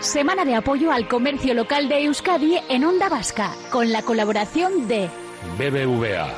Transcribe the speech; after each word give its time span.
Semana 0.00 0.44
de 0.44 0.54
apoyo 0.54 0.92
al 0.92 1.08
comercio 1.08 1.54
local 1.54 1.88
de 1.88 2.04
Euskadi 2.04 2.56
en 2.68 2.84
Onda 2.84 3.08
Vasca, 3.08 3.52
con 3.72 3.90
la 3.90 4.02
colaboración 4.02 4.86
de 4.86 5.10
BBVA. 5.58 6.32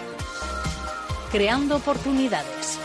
Creando 1.31 1.77
oportunidades. 1.77 2.80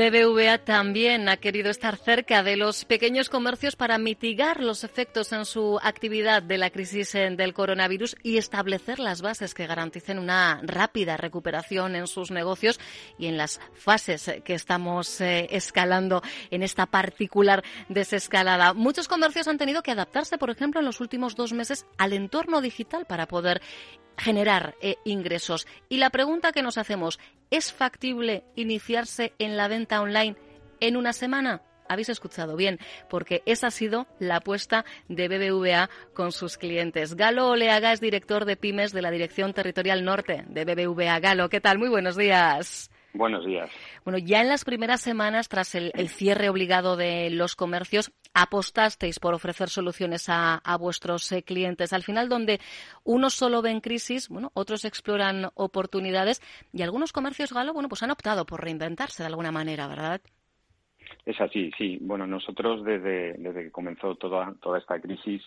BBVA 0.00 0.56
también 0.56 1.28
ha 1.28 1.36
querido 1.36 1.68
estar 1.70 1.98
cerca 1.98 2.42
de 2.42 2.56
los 2.56 2.86
pequeños 2.86 3.28
comercios 3.28 3.76
para 3.76 3.98
mitigar 3.98 4.62
los 4.62 4.82
efectos 4.82 5.30
en 5.34 5.44
su 5.44 5.78
actividad 5.82 6.42
de 6.42 6.56
la 6.56 6.70
crisis 6.70 7.14
eh, 7.14 7.28
del 7.28 7.52
coronavirus 7.52 8.16
y 8.22 8.38
establecer 8.38 8.98
las 8.98 9.20
bases 9.20 9.52
que 9.52 9.66
garanticen 9.66 10.18
una 10.18 10.58
rápida 10.62 11.18
recuperación 11.18 11.96
en 11.96 12.06
sus 12.06 12.30
negocios 12.30 12.80
y 13.18 13.26
en 13.26 13.36
las 13.36 13.60
fases 13.74 14.32
que 14.42 14.54
estamos 14.54 15.20
eh, 15.20 15.48
escalando 15.50 16.22
en 16.50 16.62
esta 16.62 16.86
particular 16.86 17.62
desescalada. 17.90 18.72
Muchos 18.72 19.06
comercios 19.06 19.48
han 19.48 19.58
tenido 19.58 19.82
que 19.82 19.90
adaptarse, 19.90 20.38
por 20.38 20.48
ejemplo, 20.48 20.80
en 20.80 20.86
los 20.86 21.02
últimos 21.02 21.36
dos 21.36 21.52
meses 21.52 21.84
al 21.98 22.14
entorno 22.14 22.62
digital 22.62 23.04
para 23.04 23.28
poder 23.28 23.60
generar 24.20 24.74
eh, 24.80 24.96
ingresos. 25.04 25.66
Y 25.88 25.96
la 25.96 26.10
pregunta 26.10 26.52
que 26.52 26.62
nos 26.62 26.78
hacemos, 26.78 27.18
¿es 27.50 27.72
factible 27.72 28.44
iniciarse 28.54 29.32
en 29.38 29.56
la 29.56 29.66
venta 29.66 30.00
online 30.00 30.36
en 30.80 30.96
una 30.96 31.12
semana? 31.12 31.62
Habéis 31.88 32.10
escuchado 32.10 32.54
bien, 32.54 32.78
porque 33.08 33.42
esa 33.46 33.66
ha 33.66 33.70
sido 33.72 34.06
la 34.20 34.36
apuesta 34.36 34.84
de 35.08 35.26
BBVA 35.26 35.90
con 36.14 36.30
sus 36.30 36.56
clientes. 36.56 37.16
Galo 37.16 37.48
Oleaga 37.48 37.92
es 37.92 38.00
director 38.00 38.44
de 38.44 38.56
pymes 38.56 38.92
de 38.92 39.02
la 39.02 39.10
Dirección 39.10 39.54
Territorial 39.54 40.04
Norte 40.04 40.44
de 40.46 40.64
BBVA. 40.64 41.18
Galo, 41.18 41.48
¿qué 41.48 41.60
tal? 41.60 41.78
Muy 41.78 41.88
buenos 41.88 42.16
días. 42.16 42.90
Buenos 43.12 43.44
días. 43.44 43.68
Bueno, 44.04 44.18
ya 44.18 44.40
en 44.40 44.48
las 44.48 44.64
primeras 44.64 45.00
semanas, 45.00 45.48
tras 45.48 45.74
el, 45.74 45.92
cierre 46.08 46.48
obligado 46.48 46.96
de 46.96 47.28
los 47.30 47.56
comercios, 47.56 48.12
apostasteis 48.34 49.18
por 49.18 49.34
ofrecer 49.34 49.68
soluciones 49.68 50.26
a, 50.28 50.60
vuestros 50.78 51.30
eh, 51.32 51.42
clientes. 51.42 51.92
Al 51.92 52.02
final, 52.02 52.28
donde 52.28 52.60
unos 53.04 53.34
solo 53.34 53.62
ven 53.62 53.80
crisis, 53.80 54.28
bueno, 54.28 54.50
otros 54.54 54.84
exploran 54.84 55.50
oportunidades 55.54 56.40
y 56.72 56.82
algunos 56.82 57.12
comercios 57.12 57.52
galo, 57.52 57.72
bueno, 57.72 57.88
pues 57.88 58.02
han 58.02 58.10
optado 58.10 58.46
por 58.46 58.62
reinventarse 58.62 59.22
de 59.22 59.28
alguna 59.28 59.52
manera, 59.52 59.88
¿verdad? 59.88 60.20
Es 61.24 61.40
así, 61.40 61.70
sí. 61.76 61.98
Bueno, 62.00 62.26
nosotros 62.26 62.84
desde, 62.84 63.34
desde 63.34 63.64
que 63.64 63.70
comenzó 63.70 64.14
toda, 64.14 64.54
toda 64.60 64.78
esta 64.78 65.00
crisis, 65.00 65.42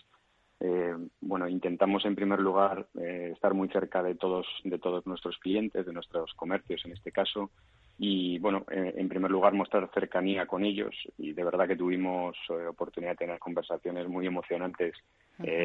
eh, 0.60 0.94
bueno, 1.20 1.48
intentamos 1.48 2.04
en 2.04 2.14
primer 2.14 2.40
lugar 2.40 2.86
eh, 3.00 3.30
estar 3.32 3.54
muy 3.54 3.68
cerca 3.68 4.02
de 4.02 4.14
todos, 4.14 4.46
de 4.62 4.78
todos 4.78 5.06
nuestros 5.06 5.36
clientes, 5.38 5.84
de 5.84 5.92
nuestros 5.92 6.32
comercios 6.34 6.84
en 6.84 6.92
este 6.92 7.12
caso, 7.12 7.50
y 7.98 8.38
bueno, 8.38 8.64
eh, 8.70 8.94
en 8.96 9.08
primer 9.08 9.30
lugar 9.30 9.52
mostrar 9.52 9.88
cercanía 9.94 10.46
con 10.46 10.64
ellos 10.64 10.94
y 11.18 11.32
de 11.32 11.44
verdad 11.44 11.68
que 11.68 11.76
tuvimos 11.76 12.36
oportunidad 12.68 13.12
de 13.12 13.18
tener 13.18 13.38
conversaciones 13.38 14.08
muy 14.08 14.26
emocionantes 14.26 14.94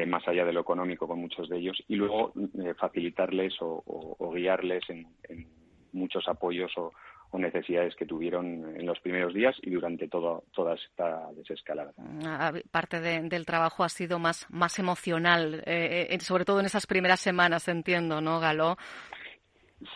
más 0.08 0.26
allá 0.26 0.44
de 0.44 0.52
lo 0.52 0.60
económico 0.60 1.06
con 1.06 1.20
muchos 1.20 1.48
de 1.48 1.58
ellos 1.58 1.80
y 1.86 1.94
luego 1.94 2.32
facilitarles 2.76 3.54
o, 3.60 4.32
guiarles 4.34 4.82
en, 4.90 5.06
en, 5.28 5.46
muchos 5.92 6.26
apoyos 6.28 6.72
o, 6.76 6.92
o 7.30 7.38
necesidades 7.38 7.94
que 7.94 8.06
tuvieron 8.06 8.76
en 8.76 8.86
los 8.86 8.98
primeros 9.00 9.32
días 9.32 9.54
y 9.62 9.70
durante 9.70 10.08
todo, 10.08 10.44
toda 10.52 10.74
esta 10.74 11.30
desescalada. 11.32 11.92
Ah, 12.24 12.52
parte 12.70 13.00
del 13.00 13.46
trabajo 13.46 13.84
ha 13.84 13.88
sido 13.88 14.18
más, 14.18 14.46
más 14.50 14.78
emocional, 14.78 15.62
eh, 15.66 16.08
eh, 16.10 16.20
sobre 16.20 16.44
todo 16.44 16.60
en 16.60 16.66
esas 16.66 16.86
primeras 16.86 17.20
semanas, 17.20 17.68
entiendo, 17.68 18.20
¿no, 18.20 18.40
Galo? 18.40 18.76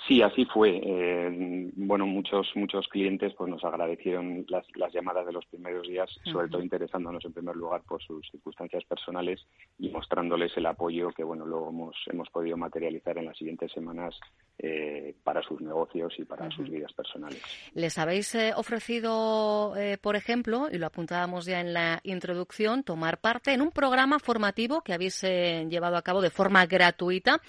Sí, 0.09 0.23
así 0.23 0.47
fue. 0.47 0.81
Eh, 0.83 1.71
bueno, 1.77 2.07
muchos 2.07 2.51
muchos 2.55 2.89
clientes 2.89 3.35
pues 3.37 3.51
nos 3.51 3.63
agradecieron 3.65 4.47
las, 4.49 4.65
las 4.77 4.93
llamadas 4.95 5.27
de 5.27 5.33
los 5.33 5.45
primeros 5.47 5.87
días, 5.87 6.09
sobre 6.25 6.49
todo 6.49 6.63
interesándonos 6.63 7.23
en 7.25 7.35
primer 7.35 7.55
lugar 7.55 7.83
por 7.83 8.03
sus 8.03 8.27
circunstancias 8.31 8.83
personales 8.85 9.45
y 9.79 9.91
mostrándoles 9.91 10.57
el 10.57 10.67
apoyo 10.67 11.11
que 11.11 11.23
bueno 11.23 11.45
luego 11.45 11.69
hemos 11.69 11.97
hemos 12.11 12.31
podido 12.31 12.57
materializar 12.57 13.19
en 13.19 13.27
las 13.27 13.37
siguientes 13.37 13.73
semanas 13.73 14.19
eh, 14.59 15.15
para 15.23 15.43
sus 15.43 15.61
negocios 15.61 16.15
y 16.19 16.25
para 16.25 16.51
sus 16.51 16.71
vidas 16.71 16.93
personales. 16.95 17.43
Les 17.75 17.99
habéis 17.99 18.35
eh, 18.35 18.53
ofrecido, 18.57 19.75
por 20.01 20.17
ejemplo, 20.17 20.69
y 20.73 20.79
lo 20.79 20.87
apuntábamos 20.87 21.45
ya 21.45 21.61
en 21.61 21.75
la 21.75 22.01
introducción, 22.05 22.85
tomar 22.85 23.19
parte 23.19 23.53
en 23.53 23.61
un 23.61 23.71
programa 23.71 24.19
formativo 24.19 24.81
que 24.81 24.95
habéis 24.95 25.23
llevado 25.23 25.97
a 25.97 26.03
cabo 26.03 26.23
de 26.23 26.31
forma 26.31 26.65
gratuita 26.65 27.41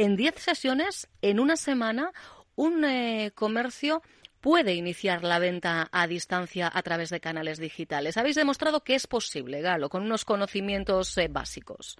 en 0.00 0.16
10 0.16 0.34
sesiones, 0.36 1.10
en 1.20 1.38
una 1.40 1.56
semana, 1.56 2.12
un 2.56 2.86
eh, 2.86 3.32
comercio 3.34 4.00
puede 4.40 4.74
iniciar 4.74 5.22
la 5.22 5.38
venta 5.38 5.88
a 5.92 6.06
distancia 6.06 6.70
a 6.72 6.80
través 6.80 7.10
de 7.10 7.20
canales 7.20 7.58
digitales. 7.58 8.16
Habéis 8.16 8.36
demostrado 8.36 8.80
que 8.80 8.94
es 8.94 9.06
posible, 9.06 9.60
Galo, 9.60 9.90
con 9.90 10.02
unos 10.02 10.24
conocimientos 10.24 11.18
eh, 11.18 11.28
básicos. 11.30 11.98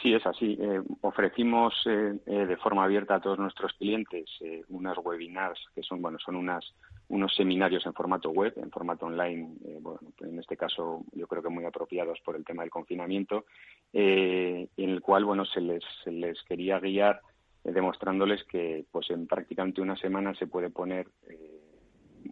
Sí, 0.00 0.14
es 0.14 0.24
así. 0.26 0.56
Eh, 0.60 0.80
ofrecimos 1.00 1.74
de 1.84 2.56
forma 2.58 2.84
abierta 2.84 3.16
a 3.16 3.20
todos 3.20 3.40
nuestros 3.40 3.72
clientes 3.72 4.30
unas 4.68 4.96
webinars 4.98 5.58
que 5.74 5.82
son, 5.82 6.00
bueno, 6.00 6.18
son 6.24 6.36
unas 6.36 6.64
unos 7.08 7.34
seminarios 7.34 7.86
en 7.86 7.94
formato 7.94 8.30
web, 8.30 8.52
en 8.56 8.70
formato 8.70 9.06
online, 9.06 9.54
eh, 9.64 9.78
bueno, 9.80 10.00
en 10.20 10.38
este 10.38 10.56
caso 10.56 11.04
yo 11.12 11.26
creo 11.26 11.42
que 11.42 11.48
muy 11.48 11.64
apropiados 11.64 12.20
por 12.24 12.36
el 12.36 12.44
tema 12.44 12.62
del 12.62 12.70
confinamiento, 12.70 13.44
eh, 13.92 14.68
en 14.76 14.90
el 14.90 15.00
cual 15.00 15.24
bueno 15.24 15.44
se 15.44 15.60
les, 15.60 15.84
se 16.02 16.10
les 16.10 16.42
quería 16.42 16.80
guiar 16.80 17.20
eh, 17.64 17.72
demostrándoles 17.72 18.42
que 18.44 18.84
pues 18.90 19.10
en 19.10 19.26
prácticamente 19.26 19.80
una 19.80 19.96
semana 19.96 20.34
se 20.34 20.48
puede 20.48 20.70
poner 20.70 21.06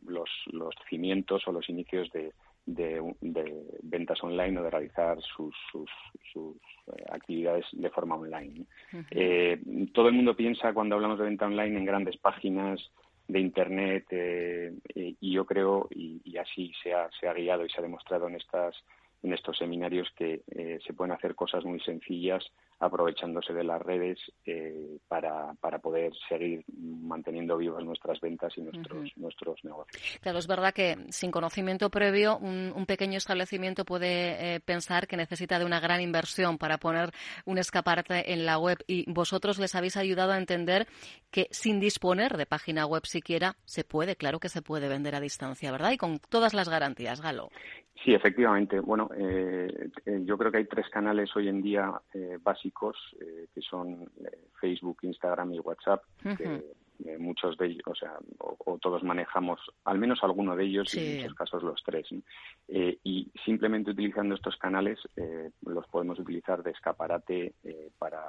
los, 0.06 0.28
los 0.50 0.74
cimientos 0.88 1.46
o 1.46 1.52
los 1.52 1.68
inicios 1.68 2.10
de, 2.10 2.32
de, 2.66 3.00
ventas 3.82 4.22
online 4.24 4.58
o 4.58 4.64
de 4.64 4.70
realizar 4.70 5.18
sus, 5.22 5.54
sus, 5.70 5.88
actividades 7.10 7.64
de 7.72 7.90
forma 7.90 8.16
online. 8.16 8.66
todo 9.92 10.08
el 10.08 10.14
mundo 10.14 10.36
piensa 10.36 10.74
cuando 10.74 10.96
hablamos 10.96 11.18
de 11.18 11.24
venta 11.24 11.46
online 11.46 11.78
en 11.78 11.84
grandes 11.84 12.16
páginas 12.18 12.90
de 13.28 13.40
Internet 13.40 14.06
eh, 14.10 14.72
y 14.94 15.32
yo 15.32 15.44
creo, 15.46 15.88
y, 15.90 16.20
y 16.24 16.36
así 16.36 16.72
se 16.82 16.92
ha, 16.92 17.08
se 17.18 17.26
ha, 17.28 17.32
guiado 17.32 17.64
y 17.64 17.70
se 17.70 17.78
ha 17.78 17.82
demostrado 17.82 18.28
en, 18.28 18.36
estas, 18.36 18.74
en 19.22 19.32
estos 19.32 19.56
seminarios, 19.56 20.10
que 20.16 20.42
eh, 20.50 20.78
se 20.86 20.92
pueden 20.92 21.12
hacer 21.12 21.34
cosas 21.34 21.64
muy 21.64 21.80
sencillas 21.80 22.44
aprovechándose 22.78 23.52
de 23.52 23.64
las 23.64 23.80
redes 23.80 24.18
eh, 24.46 24.98
para, 25.08 25.54
para 25.60 25.78
poder 25.78 26.12
seguir 26.28 26.64
manteniendo 26.76 27.56
vivas 27.56 27.84
nuestras 27.84 28.20
ventas 28.20 28.52
y 28.56 28.62
nuestros, 28.62 29.10
nuestros 29.16 29.64
negocios. 29.64 30.18
Claro, 30.20 30.38
es 30.38 30.46
verdad 30.46 30.74
que 30.74 30.96
sin 31.10 31.30
conocimiento 31.30 31.90
previo, 31.90 32.38
un, 32.38 32.84
pequeño 32.86 33.16
establecimiento 33.16 33.86
puede 33.86 34.56
eh, 34.56 34.60
pensar 34.60 35.06
que 35.06 35.16
necesita 35.16 35.58
de 35.58 35.64
una 35.64 35.80
gran 35.80 36.02
inversión 36.02 36.58
para 36.58 36.76
poner 36.76 37.10
un 37.46 37.56
escaparate 37.56 38.32
en 38.32 38.44
la 38.44 38.58
web 38.58 38.78
y 38.86 39.10
vosotros 39.10 39.58
les 39.58 39.74
habéis 39.74 39.96
ayudado 39.96 40.32
a 40.32 40.38
entender 40.38 40.86
que 41.30 41.48
sin 41.50 41.80
disponer 41.80 42.36
de 42.36 42.44
página 42.44 42.84
web 42.84 43.06
siquiera 43.06 43.56
se 43.64 43.84
puede, 43.84 44.16
claro 44.16 44.38
que 44.38 44.50
se 44.50 44.60
puede 44.60 44.88
vender 44.88 45.14
a 45.14 45.20
distancia, 45.20 45.72
¿verdad? 45.72 45.92
Y 45.92 45.96
con 45.96 46.18
todas 46.18 46.52
las 46.52 46.68
garantías, 46.68 47.20
Galo. 47.20 47.50
Sí, 48.02 48.12
efectivamente. 48.12 48.80
Bueno, 48.80 49.08
eh, 49.16 49.90
yo 50.24 50.36
creo 50.36 50.50
que 50.50 50.58
hay 50.58 50.66
tres 50.66 50.88
canales 50.90 51.34
hoy 51.36 51.48
en 51.48 51.62
día 51.62 51.92
básicos 52.42 52.96
eh, 53.20 53.46
que 53.54 53.60
son 53.60 54.10
eh, 54.24 54.38
Facebook, 54.60 54.98
Instagram 55.02 55.54
y 55.54 55.60
WhatsApp, 55.60 56.02
que 56.36 56.62
eh, 57.04 57.18
muchos 57.18 57.56
de 57.56 57.66
ellos, 57.66 57.82
o 57.86 57.94
sea, 57.94 58.12
o, 58.38 58.78
todos 58.78 59.02
manejamos 59.02 59.60
al 59.84 59.98
menos 59.98 60.22
alguno 60.22 60.54
de 60.54 60.64
ellos, 60.64 60.94
y 60.94 61.00
en 61.00 61.16
muchos 61.18 61.34
casos 61.34 61.62
los 61.62 61.82
tres. 61.82 62.06
y 62.68 63.30
simplemente 63.44 63.90
utilizando 63.90 64.34
estos 64.34 64.56
canales 64.56 64.98
los 65.62 65.86
podemos 65.88 66.18
utilizar 66.18 66.62
de 66.62 66.70
escaparate 66.70 67.54
para, 67.98 68.22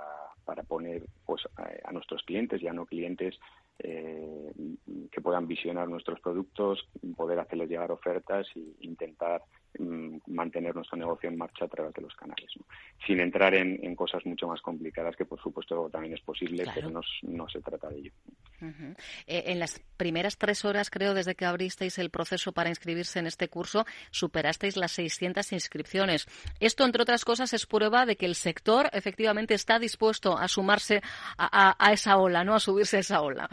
para 0.46 0.64
poner 0.64 1.04
pues, 1.26 1.44
a, 1.58 1.92
nuestros 1.92 2.24
clientes 2.24 2.62
y 2.62 2.68
a 2.68 2.74
no 2.74 2.86
clientes 2.86 3.38
que 3.78 5.22
puedan 5.22 5.48
visionar 5.48 5.88
nuestros 5.88 6.20
productos, 6.22 6.88
poder 7.16 7.40
hacerles 7.40 7.70
llegar 7.70 7.92
ofertas 7.92 8.48
e 8.56 8.62
intentar 8.80 9.42
mantener 10.28 10.76
nuestro 10.76 10.98
negocio 10.98 11.30
en 11.30 11.38
marcha 11.38 11.66
a 11.66 11.68
través 11.68 11.94
de 11.94 12.02
los 12.02 12.16
canales, 12.16 12.50
sin 13.06 13.20
entrar 13.20 13.54
en, 13.56 13.96
cosas 13.96 14.26
mucho 14.26 14.48
más 14.48 14.62
complicadas 14.62 15.16
que 15.16 15.26
por 15.26 15.42
supuesto 15.42 15.90
también 15.90 16.14
es 16.14 16.22
posible, 16.22 16.66
pero 16.74 16.90
no, 16.90 17.50
se 17.50 17.62
trata 17.62 17.90
de 17.90 18.00
ello. 18.00 18.12
Eh, 19.28 19.44
en 19.48 19.60
las 19.60 19.82
primeras 19.98 20.38
tres 20.38 20.66
horas, 20.66 20.90
creo, 20.90 21.14
desde 21.14 21.36
que 21.36 21.46
abristeis 21.46 21.98
el 22.00 22.10
proceso 22.10 22.52
para 22.52 22.70
inscribirse 22.70 23.20
en 23.20 23.28
este 23.28 23.48
curso, 23.48 23.86
superasteis 24.12 24.78
las 24.78 24.92
600 24.94 25.52
inscripciones. 25.54 26.28
Esto, 26.60 26.86
entre 26.86 27.04
otras 27.04 27.26
cosas, 27.26 27.54
es 27.54 27.66
prueba 27.66 28.06
de 28.06 28.16
que 28.16 28.26
el 28.26 28.36
sector 28.36 28.90
efectivamente 28.94 29.54
está 29.54 29.80
dispuesto 29.80 30.38
a 30.38 30.48
sumarse 30.48 31.02
a, 31.38 31.76
a 31.78 31.94
esa 31.94 32.18
ola, 32.18 32.44
¿no? 32.44 32.56
A 32.56 32.60
subirse 32.60 32.98
a 32.98 33.02
esa 33.02 33.22
ola. 33.22 33.50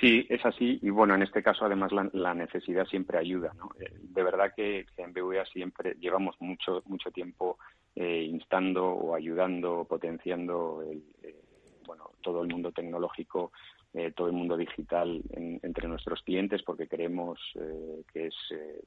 Sí, 0.00 0.26
es 0.28 0.44
así 0.44 0.78
y 0.82 0.90
bueno, 0.90 1.14
en 1.14 1.22
este 1.22 1.42
caso 1.42 1.64
además 1.64 1.90
la, 2.12 2.34
necesidad 2.34 2.86
siempre 2.86 3.18
ayuda, 3.18 3.52
¿no? 3.54 3.70
Eh, 3.80 3.90
de 3.98 4.22
verdad 4.22 4.52
que, 4.54 4.84
en 4.98 5.12
BVA 5.12 5.46
siempre 5.46 5.96
llevamos 5.98 6.36
mucho 6.40 6.82
mucho 6.86 7.10
tiempo 7.10 7.58
eh, 7.94 8.22
instando 8.22 8.86
o 8.86 9.14
ayudando, 9.14 9.86
potenciando 9.88 10.82
el, 10.82 11.02
eh, 11.22 11.40
bueno, 11.86 12.10
todo 12.20 12.42
el 12.42 12.48
mundo 12.48 12.72
tecnológico 12.72 13.52
eh, 13.98 14.12
todo 14.14 14.26
el 14.26 14.34
mundo 14.34 14.58
digital 14.58 15.22
entre 15.32 15.88
nuestros 15.88 16.20
clientes 16.20 16.62
porque 16.62 16.86
creemos 16.86 17.40
eh, 17.54 18.02
que 18.12 18.26
es 18.26 18.34
eh, 18.50 18.82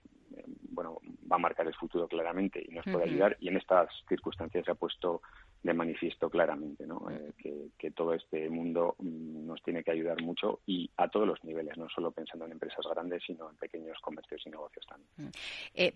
bueno 0.69 0.99
va 1.31 1.37
a 1.37 1.39
marcar 1.39 1.65
el 1.65 1.73
futuro 1.73 2.07
claramente 2.07 2.63
y 2.63 2.71
nos 2.75 2.85
puede 2.85 3.05
ayudar 3.05 3.35
y 3.39 3.47
en 3.47 3.57
estas 3.57 3.89
circunstancias 4.07 4.65
se 4.65 4.71
ha 4.71 4.75
puesto 4.75 5.23
de 5.63 5.73
manifiesto 5.73 6.29
claramente 6.29 6.85
¿no? 6.85 7.07
que, 7.37 7.91
todo 7.91 8.13
este 8.13 8.49
mundo 8.49 8.95
mm, 8.99 9.45
nos 9.47 9.61
tiene 9.63 9.83
que 9.83 9.91
ayudar 9.91 10.21
mucho 10.21 10.61
y 10.65 10.89
a 10.95 11.09
todos 11.09 11.27
los 11.27 11.43
niveles 11.43 11.77
no 11.77 11.89
solo 11.89 12.11
pensando 12.11 12.45
en 12.45 12.53
empresas 12.53 12.85
grandes 12.89 13.23
sino 13.25 13.49
en 13.49 13.57
pequeños 13.57 13.97
comercios 14.01 14.41
y 14.45 14.49
negocios 14.49 14.85
también. 14.87 15.31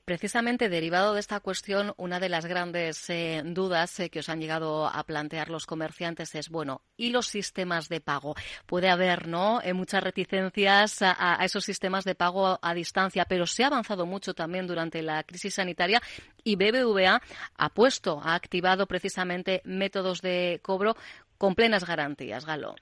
Precisamente 0.03 0.69
derivado 0.69 1.13
de 1.13 1.19
esta 1.19 1.39
cuestión 1.39 1.93
una 1.97 2.19
de 2.19 2.29
las 2.29 2.45
grandes 2.45 3.07
dudas 3.45 4.01
que 4.11 4.19
os 4.19 4.29
han 4.29 4.41
llegado 4.41 4.87
a 4.87 5.03
plantear 5.03 5.49
los 5.49 5.65
comerciantes 5.65 6.35
es 6.35 6.49
bueno 6.49 6.81
y 6.97 7.11
los 7.11 7.27
sistemas 7.27 7.87
de 7.89 8.01
pago 8.01 8.35
puede 8.65 8.89
haber 8.89 9.27
¿no? 9.27 9.61
Eh, 9.61 9.73
muchas 9.73 10.03
reticencias 10.03 11.01
a, 11.01 11.37
esos 11.43 11.63
sistemas 11.63 12.03
de 12.03 12.15
pago 12.15 12.59
a 12.61 12.73
distancia, 12.73 13.25
pero 13.25 13.45
se 13.45 13.63
ha 13.63 13.67
avanzado 13.67 14.05
mucho 14.05 14.33
también 14.33 14.67
durante 14.67 15.01
la 15.01 15.23
crisis 15.23 15.55
sanitaria 15.55 16.01
y 16.43 16.55
BBVA 16.55 17.21
ha 17.57 17.69
puesto, 17.69 18.19
ha 18.23 18.35
activado 18.35 18.85
precisamente 18.87 19.61
métodos 19.65 20.21
de 20.21 20.59
cobro 20.61 20.95
con 21.37 21.55
plenas 21.55 21.85
garantías, 21.85 22.45
Galo. 22.45 22.75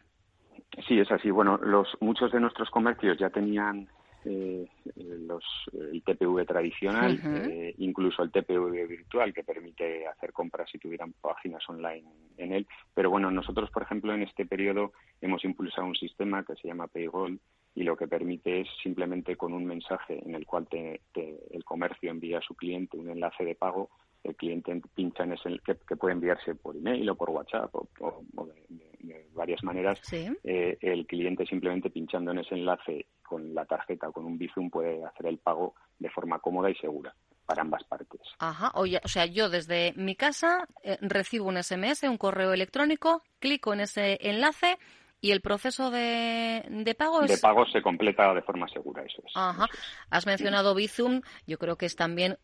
Sí, 0.87 0.99
es 0.99 1.11
así. 1.11 1.31
Bueno, 1.31 1.57
los 1.57 1.87
muchos 1.99 2.31
de 2.31 2.39
nuestros 2.39 2.69
comercios 2.69 3.17
ya 3.19 3.29
tenían 3.29 3.89
eh, 4.23 4.67
los, 4.95 5.43
el 5.73 6.01
TPV 6.03 6.45
tradicional, 6.45 7.19
eh, 7.23 7.73
incluso 7.79 8.23
el 8.23 8.31
TPV 8.31 8.87
virtual 8.87 9.33
que 9.33 9.43
permite 9.43 10.07
hacer 10.07 10.31
compras 10.31 10.69
si 10.71 10.77
tuvieran 10.77 11.13
páginas 11.19 11.67
online 11.67 12.07
en 12.37 12.53
él. 12.53 12.67
Pero 12.93 13.09
bueno, 13.09 13.31
nosotros, 13.31 13.69
por 13.71 13.83
ejemplo, 13.83 14.13
en 14.13 14.21
este 14.21 14.45
periodo 14.45 14.93
hemos 15.21 15.43
impulsado 15.43 15.87
un 15.87 15.95
sistema 15.95 16.43
que 16.43 16.55
se 16.55 16.67
llama 16.67 16.87
Payroll 16.87 17.39
y 17.73 17.83
lo 17.83 17.95
que 17.95 18.07
permite 18.07 18.61
es 18.61 18.67
simplemente 18.83 19.35
con 19.35 19.53
un 19.53 19.65
mensaje 19.65 20.21
en 20.25 20.35
el 20.35 20.45
cual 20.45 20.67
el 20.71 21.63
comercio 21.63 22.11
envía 22.11 22.39
a 22.39 22.41
su 22.41 22.55
cliente 22.55 22.97
un 22.97 23.09
enlace 23.09 23.45
de 23.45 23.55
pago, 23.55 23.89
el 24.23 24.35
cliente 24.35 24.81
pincha 24.93 25.23
en 25.23 25.33
ese 25.33 25.49
que, 25.65 25.75
que 25.87 25.95
puede 25.95 26.13
enviarse 26.13 26.53
por 26.55 26.75
email 26.75 27.09
o 27.09 27.15
por 27.15 27.29
WhatsApp 27.29 27.73
o, 27.73 28.21
de, 28.45 29.25
varias 29.33 29.63
maneras. 29.63 29.99
Eh, 30.11 30.77
el 30.81 31.07
cliente 31.07 31.45
simplemente 31.45 31.89
pinchando 31.89 32.31
en 32.31 32.39
ese 32.39 32.55
enlace 32.55 33.07
con 33.23 33.55
la 33.55 33.65
tarjeta 33.65 34.09
o 34.09 34.11
con 34.11 34.25
un 34.25 34.37
Bizum 34.37 34.69
puede 34.69 35.03
hacer 35.03 35.25
el 35.27 35.39
pago 35.39 35.73
de 35.97 36.09
forma 36.09 36.39
cómoda 36.39 36.69
y 36.69 36.75
segura 36.75 37.15
para 37.45 37.63
ambas 37.63 37.83
partes. 37.85 38.21
Ajá, 38.39 38.71
o, 38.75 38.83
o 38.83 39.07
sea, 39.07 39.25
yo 39.25 39.49
desde 39.49 39.93
mi 39.95 40.15
casa 40.15 40.67
eh, 40.83 40.97
recibo 41.01 41.47
un 41.47 41.61
SMS, 41.61 42.03
un 42.03 42.17
correo 42.17 42.53
electrónico, 42.53 43.23
clico 43.39 43.73
en 43.73 43.81
ese 43.81 44.19
enlace 44.21 44.77
¿Y 45.23 45.31
el 45.31 45.41
proceso 45.41 45.91
de, 45.91 46.63
de 46.67 46.95
pago 46.95 47.21
De 47.21 47.37
pago 47.37 47.63
se 47.67 47.79
completa 47.83 48.33
de 48.33 48.41
forma 48.41 48.67
segura, 48.67 49.03
eso 49.03 49.21
es. 49.23 49.31
Ajá. 49.35 49.67
Has 50.09 50.25
mencionado 50.25 50.73
Bizum, 50.73 51.21
yo 51.45 51.59
creo 51.59 51.77
que 51.77 51.85
es 51.85 51.95
también 51.95 52.39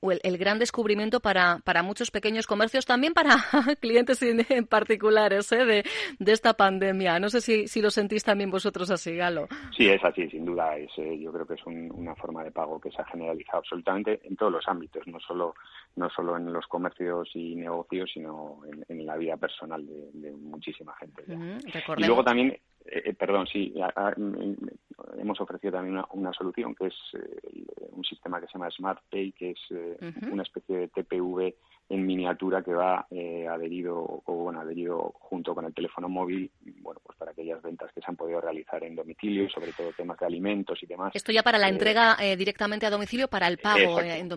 el, 0.00 0.38
gran 0.38 0.58
descubrimiento 0.58 1.20
para, 1.20 1.58
para 1.62 1.82
muchos 1.82 2.10
pequeños 2.10 2.46
comercios, 2.46 2.86
también 2.86 3.12
para 3.12 3.36
clientes 3.80 4.22
en, 4.22 4.66
particulares 4.66 5.52
¿eh? 5.52 5.66
de, 5.66 5.84
de, 6.18 6.32
esta 6.32 6.54
pandemia. 6.54 7.18
No 7.18 7.28
sé 7.28 7.42
si, 7.42 7.68
si 7.68 7.82
lo 7.82 7.90
sentís 7.90 8.24
también 8.24 8.50
vosotros 8.50 8.90
así, 8.90 9.14
Galo. 9.14 9.48
Sí, 9.76 9.88
es 9.90 10.02
así, 10.02 10.26
sin 10.30 10.46
duda. 10.46 10.78
Es, 10.78 10.90
eh, 10.96 11.18
yo 11.18 11.32
creo 11.32 11.46
que 11.46 11.54
es 11.54 11.66
una 11.66 12.14
forma 12.14 12.42
de 12.44 12.50
pago 12.50 12.80
que 12.80 12.90
se 12.90 13.02
ha 13.02 13.04
generalizado 13.04 13.58
absolutamente 13.58 14.20
en 14.24 14.36
todos 14.36 14.52
los 14.52 14.66
ámbitos, 14.66 15.06
no 15.06 15.20
solo, 15.20 15.54
no 15.96 16.08
solo 16.08 16.38
en 16.38 16.50
los 16.50 16.66
comercios 16.66 17.28
y 17.34 17.56
negocios, 17.56 18.10
sino 18.14 18.62
en, 18.88 19.06
la 19.06 19.16
vida 19.16 19.36
personal 19.36 19.84
de, 19.84 20.32
muchísima 20.32 20.94
gente. 20.96 21.24
y 21.26 22.04
luego 22.04 22.21
también, 22.24 22.48
eh, 22.50 23.02
eh, 23.06 23.14
perdón, 23.14 23.46
sí, 23.46 23.74
hemos 25.18 25.40
ofrecido 25.40 25.72
también 25.72 26.02
una, 26.12 26.32
solución 26.32 26.74
que 26.74 26.86
es 26.86 26.94
eh, 27.14 27.66
un 27.90 28.04
sistema 28.04 28.40
que 28.40 28.46
se 28.46 28.54
llama 28.54 28.70
Smart 28.70 29.00
Pay, 29.10 29.32
que 29.32 29.50
es 29.50 29.60
una 30.30 30.42
especie 30.42 30.76
de 30.76 30.88
TPV 30.88 31.54
en 31.88 32.06
miniatura 32.06 32.62
que 32.62 32.74
va 32.74 33.06
adherido 33.50 34.22
o 34.24 34.34
bueno 34.34 34.60
adherido 34.60 35.12
junto 35.18 35.54
con 35.54 35.64
el 35.64 35.74
teléfono 35.74 36.08
móvil 36.08 36.50
aquellas 37.42 37.62
ventas 37.62 37.90
que 37.92 38.00
se 38.00 38.06
han 38.08 38.16
podido 38.16 38.40
realizar 38.40 38.82
en 38.84 38.94
domicilio 38.94 39.48
sobre 39.50 39.72
todo 39.72 39.92
temas 39.92 40.18
de 40.18 40.26
alimentos 40.26 40.82
y 40.82 40.86
demás. 40.86 41.12
Esto 41.14 41.32
ya 41.32 41.42
para 41.42 41.58
la 41.58 41.68
entrega 41.68 42.16
directamente 42.36 42.86
a 42.86 42.90
domicilio 42.90 43.28
para 43.28 43.48
el 43.48 43.58
pago 43.58 44.00
exacto, 44.00 44.36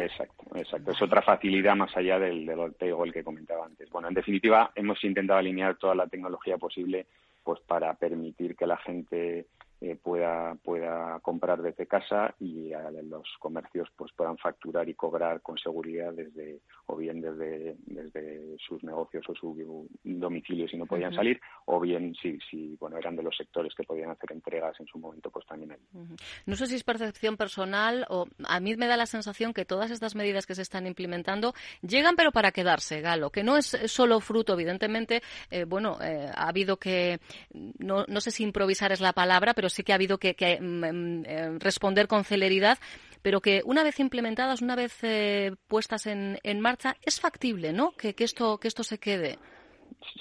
exacto, 0.00 0.44
exacto. 0.54 0.90
es 0.90 1.02
otra 1.02 1.22
facilidad 1.22 1.74
más 1.74 1.96
allá 1.96 2.18
del 2.18 2.46
del 2.46 2.72
el 2.78 3.12
que 3.12 3.24
comentaba 3.24 3.66
antes. 3.66 3.90
Bueno 3.90 4.08
en 4.08 4.14
definitiva 4.14 4.70
hemos 4.74 5.02
intentado 5.04 5.38
alinear 5.38 5.76
toda 5.76 5.94
la 5.94 6.06
tecnología 6.06 6.58
posible 6.58 7.06
pues 7.42 7.60
para 7.60 7.94
permitir 7.94 8.54
que 8.54 8.66
la 8.66 8.76
gente 8.76 9.46
eh, 9.84 9.96
pueda 10.00 10.54
pueda 10.62 11.18
comprar 11.22 11.60
desde 11.60 11.88
casa 11.88 12.32
y 12.38 12.70
los 13.02 13.26
comercios 13.40 13.88
pues 13.96 14.12
puedan 14.12 14.38
facturar 14.38 14.88
y 14.88 14.94
cobrar 14.94 15.40
con 15.40 15.58
seguridad 15.58 16.12
desde 16.12 16.60
o 16.86 16.94
bien 16.94 17.20
desde 17.20 17.74
desde 17.86 18.56
sus 18.58 18.84
negocios 18.84 19.24
o 19.28 19.34
su 19.34 19.88
domicilio 20.04 20.68
si 20.68 20.76
no 20.76 20.86
podían 20.86 21.12
salir 21.12 21.40
o 21.64 21.80
bien 21.80 22.14
si 22.22 22.38
si 22.48 22.76
bueno 22.78 22.96
eran 22.96 23.16
de 23.16 23.24
los 23.24 23.36
sectores 23.36 23.74
que 23.74 23.82
podían 23.82 24.10
hacer 24.10 24.30
entregas 24.30 24.78
en 24.78 24.86
su 24.86 25.00
momento 25.00 25.30
pues 25.30 25.44
también. 25.46 25.76
No 26.46 26.54
sé 26.54 26.68
si 26.68 26.76
es 26.76 26.84
percepción 26.84 27.36
personal 27.36 28.06
o 28.08 28.28
a 28.44 28.60
mí 28.60 28.76
me 28.76 28.86
da 28.86 28.96
la 28.96 29.06
sensación 29.06 29.52
que 29.52 29.64
todas 29.64 29.90
estas 29.90 30.14
medidas 30.14 30.46
que 30.46 30.54
se 30.54 30.62
están 30.62 30.86
implementando 30.86 31.54
llegan 31.80 32.14
pero 32.14 32.30
para 32.30 32.52
quedarse, 32.52 33.00
Galo, 33.00 33.30
que 33.30 33.42
no 33.42 33.56
es 33.56 33.76
solo 33.86 34.20
fruto 34.20 34.52
evidentemente 34.52 35.22
eh, 35.50 35.64
bueno 35.64 35.98
eh, 36.00 36.30
ha 36.32 36.46
habido 36.46 36.76
que 36.76 37.18
no, 37.52 38.04
no 38.06 38.20
sé 38.20 38.30
si 38.30 38.44
improvisar 38.44 38.92
es 38.92 39.00
la 39.00 39.12
palabra 39.12 39.54
pero 39.54 39.71
sí 39.72 39.82
que 39.82 39.92
ha 39.92 39.96
habido 39.96 40.18
que, 40.18 40.34
mm, 40.60 40.64
mm, 40.64 41.24
eh, 41.26 41.58
responder 41.58 42.06
con 42.06 42.24
celeridad, 42.24 42.78
pero 43.22 43.40
que 43.40 43.62
una 43.64 43.84
vez 43.84 44.00
implementadas, 44.00 44.62
una 44.62 44.76
vez 44.76 44.98
eh, 45.02 45.52
puestas 45.68 46.06
en, 46.06 46.38
en, 46.42 46.60
marcha, 46.60 46.96
es 47.02 47.20
factible, 47.20 47.72
¿no? 47.72 47.92
Que, 47.92 48.14
esto, 48.18 48.58
que 48.58 48.68
esto 48.68 48.82
se 48.82 48.98
quede. 48.98 49.38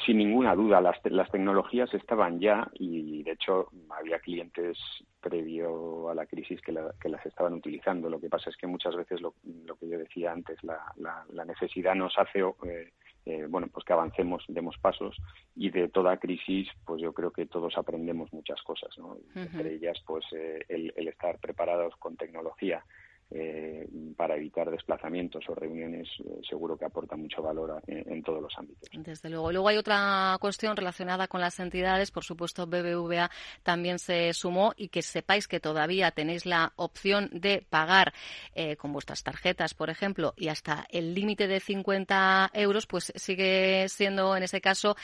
Sin 0.05 0.17
ninguna 0.17 0.55
duda, 0.55 0.79
las, 0.81 0.97
las 1.05 1.29
tecnologías 1.31 1.91
estaban 1.93 2.39
ya 2.39 2.69
y, 2.73 3.23
de 3.23 3.31
hecho, 3.31 3.69
había 3.89 4.19
clientes 4.19 4.77
previo 5.19 6.09
a 6.09 6.15
la 6.15 6.25
crisis 6.25 6.61
que, 6.61 6.73
que, 6.99 7.09
las 7.09 7.25
estaban 7.25 7.53
utilizando. 7.53 8.09
Lo 8.09 8.19
que 8.19 8.29
pasa 8.29 8.49
es 8.49 8.57
que 8.57 8.67
muchas 8.67 8.95
veces, 8.95 9.21
lo, 9.21 9.33
que 9.79 9.87
yo 9.87 9.97
decía 9.97 10.31
antes, 10.31 10.57
la, 10.63 10.79
la, 10.97 11.45
necesidad 11.45 11.95
nos 11.95 12.17
hace 12.17 12.39
eh, 12.39 12.91
eh, 13.25 13.45
bueno, 13.47 13.67
pues 13.71 13.85
que 13.85 13.93
avancemos, 13.93 14.43
demos 14.47 14.77
pasos 14.77 15.15
y 15.55 15.69
de 15.69 15.89
toda 15.89 16.17
crisis, 16.17 16.67
pues 16.85 17.01
yo 17.01 17.13
creo 17.13 17.31
que 17.31 17.45
todos 17.45 17.77
aprendemos 17.77 18.33
muchas 18.33 18.61
cosas, 18.63 18.97
¿no? 18.97 19.17
Entre 19.35 19.75
ellas, 19.75 20.01
pues 20.05 20.25
eh, 20.31 20.65
el, 20.69 20.93
el, 20.95 21.07
estar 21.07 21.37
preparados 21.39 21.95
con 21.97 22.17
tecnología 22.17 22.83
eh, 23.33 23.87
para 24.17 24.35
evitar 24.35 24.69
desplazamientos 24.69 25.47
o 25.47 25.55
reuniones 25.55 26.05
eh, 26.19 26.41
seguro 26.47 26.77
que 26.77 26.83
aporta 26.83 27.15
mucho 27.15 27.41
valor 27.41 27.81
en, 27.87 28.21
todos 28.23 28.41
los 28.41 28.53
ámbitos. 28.57 28.89
Desde 28.91 29.29
luego. 29.29 29.53
Luego 29.53 29.69
hay 29.69 29.77
otra 29.77 30.37
cuestión 30.41 30.75
relacionada 30.75 31.29
con 31.29 31.39
las 31.39 31.57
entidades. 31.61 32.11
Por 32.11 32.25
supuesto, 32.25 32.67
BBVA 32.67 33.31
también 33.63 33.99
se 33.99 34.33
sumó 34.33 34.73
y 34.75 34.89
que 34.89 35.01
sepáis 35.01 35.47
que 35.47 35.61
todavía 35.61 36.11
tenéis 36.11 36.45
la 36.45 36.73
opción 36.75 37.29
de 37.31 37.65
pagar 37.69 38.13
eh, 38.53 38.75
con 38.75 38.91
vuestras 38.91 39.23
tarjetas, 39.23 39.73
por 39.75 39.89
ejemplo, 39.89 40.33
y 40.35 40.49
hasta 40.49 40.85
el 40.89 41.13
límite 41.13 41.47
de 41.47 41.61
50 41.61 42.51
euros, 42.53 42.85
pues 42.85 43.13
sigue 43.15 43.87
siendo 43.87 44.35
en 44.35 44.43
ese 44.43 44.59
caso 44.59 44.97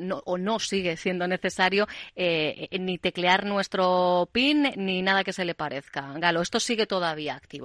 no, 0.00 0.22
o 0.26 0.38
no 0.38 0.60
sigue 0.60 0.96
siendo 0.96 1.26
necesario 1.26 1.86
ni 2.16 2.98
teclear 2.98 3.44
nuestro 3.44 4.28
PIN 4.30 4.72
ni 4.76 5.02
nada 5.02 5.24
que 5.24 5.32
se 5.32 5.44
le 5.44 5.54
parezca. 5.54 6.12
Galo, 6.18 6.40
esto 6.40 6.60
sigue 6.60 6.86
todavía 6.86 7.34
activo. 7.34 7.63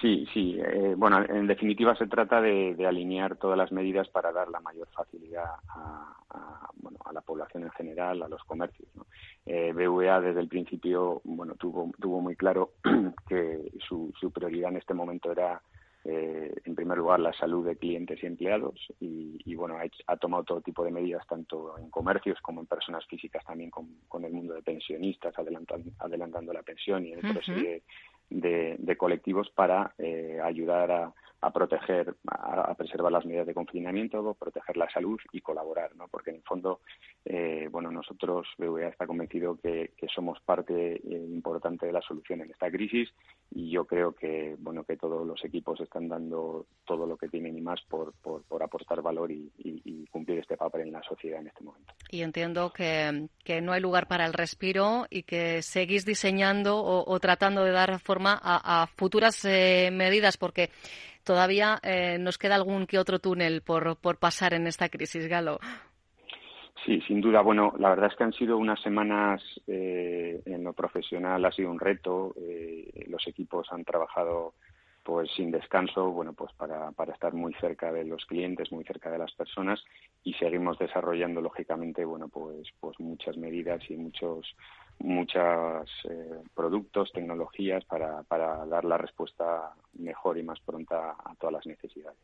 Sí, 0.00 0.26
sí. 0.32 0.58
Eh, 0.58 0.94
bueno, 0.96 1.24
en 1.28 1.46
definitiva 1.46 1.94
se 1.96 2.06
trata 2.06 2.40
de, 2.40 2.74
alinear 2.86 3.36
todas 3.36 3.58
las 3.58 3.72
medidas 3.72 4.08
para 4.08 4.32
dar 4.32 4.48
la 4.48 4.60
mayor 4.60 4.88
facilidad 4.94 5.46
a, 5.68 6.70
bueno, 6.76 6.98
a 7.04 7.12
la 7.12 7.20
población 7.20 7.64
en 7.64 7.70
general, 7.70 8.22
a 8.22 8.28
los 8.28 8.42
comercios. 8.44 8.88
¿no? 8.94 9.06
Eh, 9.46 9.72
BVA 9.72 10.20
desde 10.20 10.40
el 10.40 10.48
principio, 10.48 11.20
bueno, 11.24 11.54
tuvo, 11.54 11.90
tuvo 12.00 12.20
muy 12.20 12.36
claro 12.36 12.72
que 13.28 13.70
su, 13.86 14.12
prioridad 14.32 14.70
en 14.70 14.76
este 14.76 14.94
momento 14.94 15.32
era 15.32 15.60
eh, 16.04 16.54
en 16.64 16.74
primer 16.74 16.98
lugar 16.98 17.18
la 17.20 17.32
salud 17.32 17.66
de 17.66 17.76
clientes 17.76 18.22
y 18.22 18.26
empleados 18.26 18.78
y, 19.00 19.54
bueno 19.56 19.76
ha, 20.06 20.16
tomado 20.16 20.44
todo 20.44 20.60
tipo 20.60 20.84
de 20.84 20.92
medidas 20.92 21.26
tanto 21.26 21.76
en 21.76 21.90
comercios 21.90 22.40
como 22.40 22.60
en 22.60 22.66
personas 22.66 23.04
físicas 23.06 23.44
también 23.44 23.70
con, 23.70 24.24
el 24.24 24.32
mundo 24.32 24.54
de 24.54 24.62
pensionistas 24.62 25.36
adelantando, 25.36 25.90
adelantando 25.98 26.52
la 26.52 26.62
pensión 26.62 27.04
y 27.04 27.12
en 27.12 27.26
otra 27.26 27.42
serie 27.42 27.82
de, 28.30 28.96
colectivos 28.96 29.50
para 29.50 29.94
eh, 29.98 30.38
ayudar 30.42 30.90
a, 30.90 31.12
a 31.40 31.52
proteger, 31.52 32.16
a, 32.26 32.74
preservar 32.74 33.12
las 33.12 33.24
medidas 33.24 33.46
de 33.46 33.54
confinamiento, 33.54 34.34
proteger 34.34 34.76
la 34.76 34.90
salud 34.90 35.20
y 35.32 35.40
colaborar, 35.40 35.94
¿no? 35.94 36.08
Porque 36.08 36.30
en 36.30 36.36
el 36.36 36.42
fondo, 36.42 36.80
eh, 37.24 37.68
bueno, 37.70 37.90
nosotros, 37.90 38.46
BVA 38.58 38.88
está 38.88 39.06
convencido 39.06 39.56
que, 39.62 39.92
somos 40.14 40.40
parte 40.40 40.96
eh, 40.96 41.26
importante 41.30 41.86
de 41.86 41.92
la 41.92 42.00
solución 42.02 42.40
en 42.40 42.50
esta 42.50 42.70
crisis 42.70 43.08
y 43.50 43.70
yo 43.70 43.84
creo 43.84 44.12
que, 44.12 44.56
bueno, 44.58 44.82
que 44.84 44.96
todos 44.96 45.26
los 45.26 45.44
equipos 45.44 45.80
están 45.80 46.08
dando 46.08 46.66
todo 46.84 47.06
lo 47.06 47.16
que 47.16 47.28
tienen 47.28 47.56
y 47.56 47.60
más 47.60 47.80
por, 47.88 48.14
por, 48.14 48.62
aportar 48.62 49.00
valor 49.02 49.30
y, 49.30 49.48
cumplir 50.10 50.38
este 50.38 50.56
papel 50.56 50.82
en 50.82 50.92
la 50.92 51.02
sociedad 51.02 51.40
en 51.40 51.48
este 51.48 51.62
momento. 51.62 51.92
Y 52.10 52.22
entiendo 52.22 52.72
que, 52.72 53.28
que 53.44 53.60
no 53.60 53.72
hay 53.72 53.80
lugar 53.80 54.08
para 54.08 54.24
el 54.24 54.32
respiro 54.32 55.06
y 55.10 55.22
que 55.22 55.62
seguís 55.62 56.04
diseñando 56.04 56.82
o, 56.82 57.20
tratando 57.20 57.64
de 57.64 57.72
dar 57.72 57.98
forma 58.00 58.38
a, 58.42 58.86
futuras 58.96 59.44
eh, 59.44 59.90
medidas 59.92 60.36
porque 60.36 60.70
todavía 61.28 61.78
eh, 61.82 62.16
nos 62.18 62.38
queda 62.38 62.54
algún 62.54 62.86
que 62.86 62.98
otro 62.98 63.18
túnel 63.18 63.60
por, 63.60 63.98
por 63.98 64.16
pasar 64.16 64.54
en 64.54 64.66
esta 64.66 64.88
crisis, 64.88 65.28
Galo. 65.28 65.58
Sí, 66.86 67.02
sin 67.06 67.20
duda. 67.20 67.42
Bueno, 67.42 67.74
la 67.78 67.90
verdad 67.90 68.08
es 68.10 68.16
que 68.16 68.24
han 68.24 68.32
sido 68.32 68.56
unas 68.56 68.80
semanas 68.80 69.42
eh, 69.66 70.40
en 70.46 70.64
lo 70.64 70.72
profesional, 70.72 71.44
ha 71.44 71.52
sido 71.52 71.70
un 71.70 71.78
reto. 71.78 72.34
Eh, 72.40 73.04
los 73.08 73.26
equipos 73.28 73.66
han 73.70 73.84
trabajado 73.84 74.54
pues 75.02 75.30
sin 75.36 75.50
descanso, 75.50 76.10
bueno, 76.12 76.32
pues 76.32 76.50
para, 76.54 76.92
para 76.92 77.12
estar 77.12 77.34
muy 77.34 77.52
cerca 77.60 77.92
de 77.92 78.04
los 78.04 78.24
clientes, 78.24 78.72
muy 78.72 78.84
cerca 78.84 79.10
de 79.10 79.18
las 79.18 79.32
personas 79.32 79.82
y 80.24 80.32
seguimos 80.34 80.78
desarrollando 80.78 81.42
lógicamente, 81.42 82.06
bueno, 82.06 82.28
pues 82.28 82.68
pues 82.80 82.98
muchas 83.00 83.36
medidas 83.36 83.82
y 83.90 83.96
muchos 83.96 84.46
muchos 85.00 85.88
eh, 86.08 86.42
productos, 86.54 87.12
tecnologías 87.12 87.84
para, 87.84 88.22
para 88.24 88.66
dar 88.66 88.84
la 88.84 88.98
respuesta 88.98 89.72
mejor 89.98 90.38
y 90.38 90.42
más 90.42 90.60
pronta 90.60 91.10
a 91.10 91.34
todas 91.38 91.54
las 91.54 91.66
necesidades. 91.66 92.18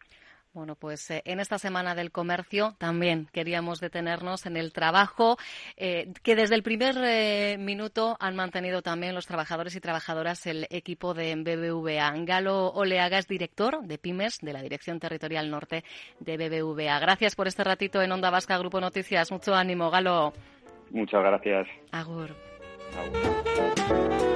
Bueno, 0.52 0.76
pues 0.76 1.10
eh, 1.10 1.20
en 1.24 1.40
esta 1.40 1.58
semana 1.58 1.96
del 1.96 2.12
comercio 2.12 2.76
también 2.78 3.26
queríamos 3.32 3.80
detenernos 3.80 4.46
en 4.46 4.56
el 4.56 4.72
trabajo 4.72 5.36
eh, 5.76 6.12
que 6.22 6.36
desde 6.36 6.54
el 6.54 6.62
primer 6.62 7.58
minuto 7.58 8.16
han 8.20 8.36
mantenido 8.36 8.80
también 8.80 9.16
los 9.16 9.26
trabajadores 9.26 9.74
y 9.74 9.80
trabajadoras 9.80 10.46
el 10.46 10.68
equipo 10.70 11.12
de 11.12 11.34
BBVA. 11.34 12.12
Galo 12.24 12.68
Oleaga 12.68 13.18
es 13.18 13.26
director 13.26 13.82
de 13.82 13.98
Pymes 13.98 14.38
de 14.42 14.52
la 14.52 14.62
Dirección 14.62 15.00
Territorial 15.00 15.50
Norte 15.50 15.82
de 16.20 16.36
BBVA. 16.36 17.00
Gracias 17.00 17.34
por 17.34 17.48
este 17.48 17.64
ratito 17.64 18.00
en 18.00 18.12
Onda 18.12 18.30
Vasca 18.30 18.56
Grupo 18.58 18.80
Noticias. 18.80 19.32
Mucho 19.32 19.54
ánimo, 19.56 19.90
Galo. 19.90 20.32
Muchas 20.90 21.20
gracias. 21.20 21.66
Agur. 21.90 22.53
Agur. 22.96 24.33